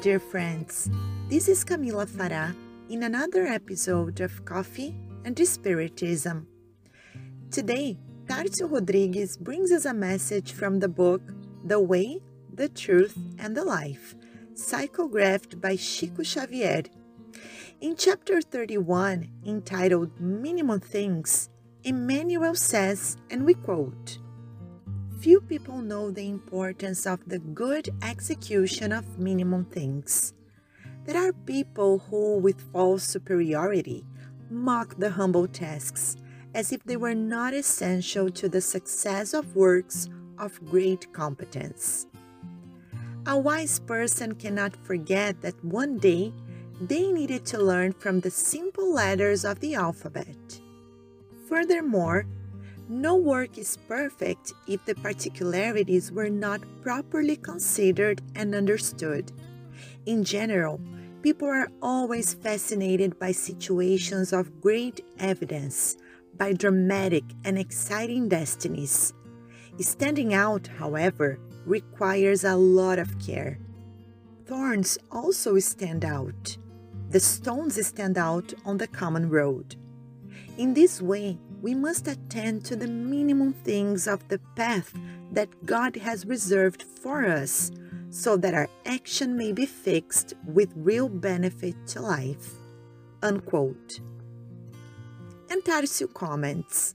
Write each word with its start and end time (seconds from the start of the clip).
Dear 0.00 0.20
friends. 0.20 0.88
This 1.28 1.48
is 1.48 1.64
Camila 1.64 2.06
Farah 2.06 2.54
in 2.88 3.02
another 3.02 3.46
episode 3.46 4.20
of 4.20 4.44
Coffee 4.44 4.94
and 5.24 5.36
Spiritism. 5.36 6.46
Today, 7.50 7.98
Tarcio 8.26 8.70
Rodrigues 8.70 9.36
brings 9.36 9.72
us 9.72 9.86
a 9.86 9.94
message 9.94 10.52
from 10.52 10.78
the 10.78 10.88
book 10.88 11.22
The 11.64 11.80
Way, 11.80 12.20
the 12.54 12.68
Truth, 12.68 13.18
and 13.38 13.56
the 13.56 13.64
Life, 13.64 14.14
psychographed 14.54 15.60
by 15.60 15.74
Chico 15.74 16.22
Xavier. 16.22 16.84
In 17.80 17.96
chapter 17.96 18.40
31, 18.40 19.28
entitled 19.44 20.20
Minimum 20.20 20.78
Things, 20.78 21.50
Emmanuel 21.82 22.54
says, 22.54 23.16
and 23.30 23.44
we 23.44 23.54
quote, 23.54 24.18
Few 25.18 25.40
people 25.40 25.78
know 25.78 26.12
the 26.12 26.28
importance 26.28 27.04
of 27.04 27.18
the 27.26 27.40
good 27.40 27.90
execution 28.02 28.92
of 28.92 29.18
minimum 29.18 29.64
things. 29.64 30.32
There 31.06 31.16
are 31.16 31.32
people 31.32 31.98
who, 31.98 32.38
with 32.38 32.60
false 32.72 33.02
superiority, 33.02 34.04
mock 34.48 34.96
the 34.96 35.10
humble 35.10 35.48
tasks 35.48 36.16
as 36.54 36.70
if 36.70 36.84
they 36.84 36.96
were 36.96 37.16
not 37.16 37.52
essential 37.52 38.30
to 38.30 38.48
the 38.48 38.60
success 38.60 39.34
of 39.34 39.56
works 39.56 40.08
of 40.38 40.64
great 40.64 41.12
competence. 41.12 42.06
A 43.26 43.36
wise 43.36 43.80
person 43.80 44.36
cannot 44.36 44.76
forget 44.86 45.42
that 45.42 45.64
one 45.64 45.98
day 45.98 46.32
they 46.80 47.10
needed 47.10 47.44
to 47.46 47.58
learn 47.58 47.92
from 47.92 48.20
the 48.20 48.30
simple 48.30 48.94
letters 48.94 49.44
of 49.44 49.58
the 49.58 49.74
alphabet. 49.74 50.60
Furthermore, 51.48 52.24
no 52.88 53.16
work 53.16 53.58
is 53.58 53.76
perfect 53.88 54.52
if 54.66 54.84
the 54.84 54.94
particularities 54.94 56.10
were 56.10 56.30
not 56.30 56.60
properly 56.82 57.36
considered 57.36 58.22
and 58.34 58.54
understood. 58.54 59.30
In 60.06 60.24
general, 60.24 60.80
people 61.22 61.48
are 61.48 61.70
always 61.82 62.34
fascinated 62.34 63.18
by 63.18 63.32
situations 63.32 64.32
of 64.32 64.60
great 64.60 65.04
evidence, 65.18 65.96
by 66.36 66.52
dramatic 66.52 67.24
and 67.44 67.58
exciting 67.58 68.28
destinies. 68.28 69.12
Standing 69.80 70.34
out, 70.34 70.66
however, 70.78 71.38
requires 71.66 72.44
a 72.44 72.56
lot 72.56 72.98
of 72.98 73.18
care. 73.18 73.58
Thorns 74.46 74.98
also 75.12 75.58
stand 75.58 76.04
out. 76.04 76.56
The 77.10 77.20
stones 77.20 77.86
stand 77.86 78.16
out 78.16 78.54
on 78.64 78.78
the 78.78 78.86
common 78.86 79.28
road. 79.28 79.76
In 80.58 80.74
this 80.74 81.00
way, 81.00 81.38
we 81.62 81.72
must 81.72 82.08
attend 82.08 82.64
to 82.64 82.74
the 82.74 82.88
minimum 82.88 83.52
things 83.52 84.08
of 84.08 84.26
the 84.26 84.40
path 84.56 84.92
that 85.30 85.64
God 85.64 85.94
has 85.94 86.26
reserved 86.26 86.82
for 86.82 87.24
us 87.24 87.70
so 88.10 88.36
that 88.36 88.54
our 88.54 88.68
action 88.84 89.36
may 89.36 89.52
be 89.52 89.66
fixed 89.66 90.34
with 90.44 90.72
real 90.74 91.08
benefit 91.08 91.76
to 91.88 92.02
life. 92.02 92.54
Unquote. 93.22 94.00
And 95.48 95.62
Tarcio 95.62 96.12
comments 96.12 96.92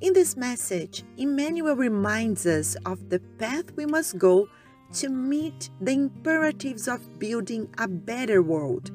In 0.00 0.14
this 0.14 0.34
message, 0.34 1.04
Emmanuel 1.18 1.76
reminds 1.76 2.46
us 2.46 2.76
of 2.86 3.10
the 3.10 3.20
path 3.38 3.76
we 3.76 3.84
must 3.84 4.16
go 4.16 4.48
to 4.94 5.10
meet 5.10 5.68
the 5.82 5.92
imperatives 5.92 6.88
of 6.88 7.18
building 7.18 7.68
a 7.76 7.88
better 7.88 8.40
world, 8.40 8.90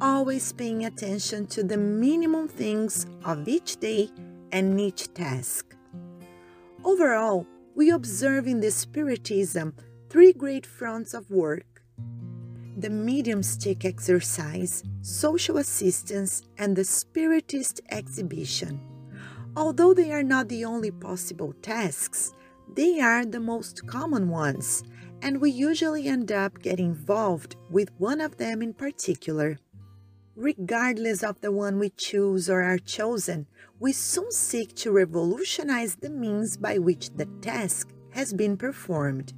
always 0.00 0.52
paying 0.52 0.84
attention 0.84 1.46
to 1.48 1.62
the 1.62 1.76
minimum 1.76 2.48
things 2.48 3.06
of 3.24 3.48
each 3.48 3.76
day 3.78 4.10
and 4.52 4.80
each 4.80 5.12
task. 5.14 5.74
Overall, 6.84 7.46
we 7.74 7.90
observe 7.90 8.46
in 8.46 8.60
the 8.60 8.70
Spiritism 8.70 9.74
three 10.08 10.32
great 10.32 10.66
fronts 10.66 11.14
of 11.14 11.30
work 11.30 11.74
the 12.76 12.90
mediumistic 12.90 13.84
exercise, 13.84 14.82
social 15.00 15.58
assistance, 15.58 16.42
and 16.58 16.74
the 16.74 16.84
Spiritist 16.84 17.80
exhibition. 17.90 18.80
Although 19.56 19.94
they 19.94 20.10
are 20.12 20.24
not 20.24 20.48
the 20.48 20.64
only 20.64 20.90
possible 20.90 21.54
tasks, 21.62 22.32
they 22.74 23.00
are 23.00 23.24
the 23.24 23.38
most 23.38 23.86
common 23.86 24.28
ones, 24.28 24.82
and 25.22 25.40
we 25.40 25.50
usually 25.50 26.08
end 26.08 26.32
up 26.32 26.60
getting 26.60 26.86
involved 26.86 27.54
with 27.70 27.90
one 27.98 28.20
of 28.20 28.36
them 28.38 28.60
in 28.60 28.74
particular. 28.74 29.58
Regardless 30.36 31.22
of 31.22 31.40
the 31.42 31.52
one 31.52 31.78
we 31.78 31.90
choose 31.90 32.50
or 32.50 32.60
are 32.60 32.78
chosen, 32.78 33.46
we 33.78 33.92
soon 33.92 34.32
seek 34.32 34.74
to 34.74 34.90
revolutionize 34.90 35.94
the 35.94 36.10
means 36.10 36.56
by 36.56 36.76
which 36.76 37.10
the 37.10 37.26
task 37.40 37.92
has 38.10 38.32
been 38.32 38.56
performed. 38.56 39.32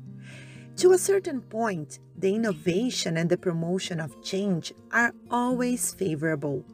To 0.76 0.92
a 0.92 0.98
certain 0.98 1.42
point, 1.42 1.98
the 2.16 2.34
innovation 2.34 3.18
and 3.18 3.28
the 3.28 3.36
promotion 3.36 4.00
of 4.00 4.22
change 4.22 4.72
are 4.90 5.12
always 5.30 5.92
favorable. 5.92 6.64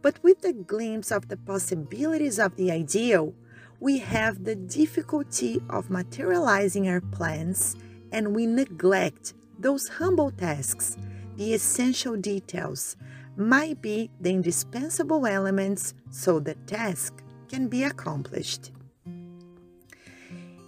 But 0.00 0.20
with 0.24 0.40
the 0.40 0.52
glimpse 0.52 1.12
of 1.12 1.28
the 1.28 1.36
possibilities 1.36 2.40
of 2.40 2.56
the 2.56 2.72
ideal, 2.72 3.32
we 3.78 3.98
have 3.98 4.42
the 4.42 4.56
difficulty 4.56 5.62
of 5.70 5.88
materializing 5.88 6.88
our 6.88 7.00
plans 7.00 7.76
and 8.10 8.34
we 8.34 8.44
neglect 8.46 9.34
those 9.56 9.86
humble 9.86 10.32
tasks, 10.32 10.96
the 11.36 11.54
essential 11.54 12.16
details, 12.16 12.96
might 13.36 13.80
be 13.80 14.10
the 14.20 14.30
indispensable 14.30 15.26
elements 15.26 15.94
so 16.10 16.38
the 16.38 16.54
task 16.66 17.22
can 17.48 17.68
be 17.68 17.84
accomplished. 17.84 18.72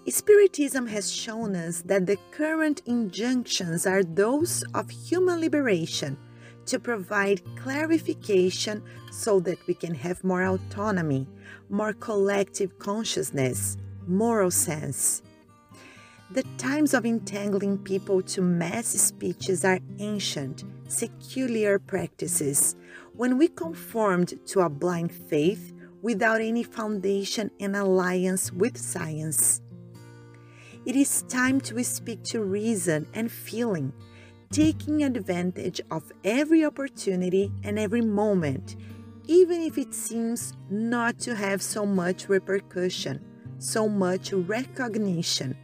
Spiritism 0.07 0.87
has 0.87 1.11
shown 1.11 1.57
us 1.57 1.81
that 1.83 2.07
the 2.07 2.19
current 2.31 2.83
injunctions 2.85 3.87
are 3.87 4.03
those 4.03 4.63
of 4.75 4.91
human 4.91 5.41
liberation 5.41 6.19
to 6.67 6.79
provide 6.79 7.43
clarification 7.57 8.83
so 9.11 9.41
that 9.41 9.67
we 9.67 9.75
can 9.75 9.95
have 9.95 10.23
more 10.23 10.45
autonomy, 10.45 11.27
more 11.71 11.95
collective 11.95 12.79
consciousness, 12.79 13.79
moral 14.07 14.51
sense. 14.51 15.23
The 16.33 16.45
times 16.59 16.95
of 16.95 17.07
entangling 17.07 17.79
people 17.79 18.21
to 18.23 18.43
mass 18.43 18.89
speeches 18.89 19.65
are 19.65 19.79
ancient 19.99 20.65
secular 20.89 21.79
practices 21.79 22.77
when 23.15 23.39
we 23.39 23.49
conformed 23.49 24.35
to 24.47 24.61
a 24.61 24.69
blind 24.69 25.13
faith 25.13 25.73
without 26.03 26.41
any 26.41 26.63
foundation 26.63 27.51
and 27.61 27.75
alliance 27.75 28.53
with 28.53 28.77
science. 28.77 29.63
It 30.85 30.97
is 30.97 31.23
time 31.23 31.61
to 31.63 31.83
speak 31.83 32.23
to 32.25 32.43
reason 32.43 33.07
and 33.15 33.33
feeling, 33.33 33.93
taking 34.51 35.03
advantage 35.03 35.81
of 35.91 36.13
every 36.25 36.65
opportunity 36.65 37.51
and 37.63 37.79
every 37.79 38.03
moment, 38.03 38.77
even 39.27 39.63
if 39.63 39.79
it 39.79 39.95
seems 39.95 40.53
not 40.69 41.19
to 41.21 41.35
have 41.35 41.63
so 41.63 41.87
much 41.87 42.29
repercussion, 42.29 43.25
so 43.59 43.89
much 43.89 44.33
recognition. 44.33 45.57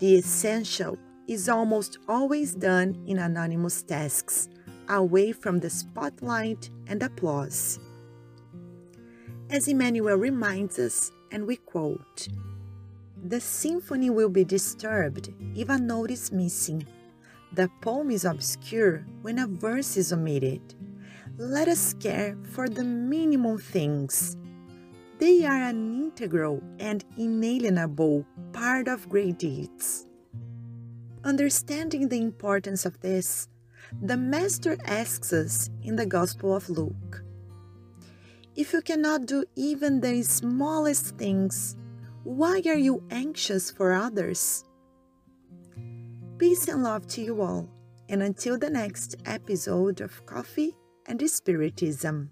The 0.00 0.16
essential 0.16 0.98
is 1.28 1.48
almost 1.48 1.98
always 2.08 2.54
done 2.54 3.02
in 3.06 3.18
anonymous 3.18 3.82
tasks 3.82 4.48
away 4.88 5.32
from 5.32 5.60
the 5.60 5.70
spotlight 5.70 6.70
and 6.86 7.02
applause. 7.02 7.78
As 9.50 9.68
Emmanuel 9.68 10.16
reminds 10.16 10.78
us, 10.78 11.12
and 11.30 11.46
we 11.46 11.56
quote, 11.56 12.28
The 13.24 13.40
symphony 13.40 14.10
will 14.10 14.28
be 14.28 14.44
disturbed 14.44 15.32
if 15.54 15.68
a 15.68 15.78
note 15.78 16.10
is 16.10 16.32
missing. 16.32 16.86
The 17.52 17.70
poem 17.80 18.10
is 18.10 18.24
obscure 18.24 19.06
when 19.22 19.38
a 19.38 19.46
verse 19.46 19.96
is 19.96 20.12
omitted. 20.12 20.74
Let 21.38 21.68
us 21.68 21.94
care 21.94 22.36
for 22.50 22.68
the 22.68 22.84
minimum 22.84 23.58
things. 23.58 24.36
They 25.18 25.44
are 25.44 25.62
an 25.62 26.02
integral 26.02 26.62
and 26.78 27.04
inalienable 27.16 28.26
part 28.52 28.88
of 28.88 29.08
great 29.08 29.38
deeds. 29.38 30.06
Understanding 31.24 32.08
the 32.08 32.20
importance 32.20 32.84
of 32.84 33.00
this, 33.00 33.48
the 34.02 34.16
Master 34.16 34.76
asks 34.84 35.32
us 35.32 35.70
in 35.82 35.96
the 35.96 36.06
Gospel 36.06 36.54
of 36.54 36.68
Luke 36.68 37.22
If 38.54 38.72
you 38.72 38.82
cannot 38.82 39.26
do 39.26 39.44
even 39.56 40.00
the 40.00 40.22
smallest 40.22 41.16
things, 41.16 41.76
why 42.24 42.60
are 42.66 42.78
you 42.78 43.02
anxious 43.10 43.70
for 43.70 43.92
others? 43.92 44.64
Peace 46.38 46.68
and 46.68 46.82
love 46.82 47.06
to 47.08 47.22
you 47.22 47.40
all, 47.40 47.68
and 48.08 48.22
until 48.22 48.58
the 48.58 48.70
next 48.70 49.16
episode 49.24 50.00
of 50.00 50.26
Coffee 50.26 50.76
and 51.06 51.20
Spiritism. 51.30 52.30